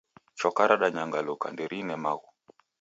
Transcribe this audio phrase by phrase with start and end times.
[0.39, 2.29] Choka radanyangaluka, nderine maghu.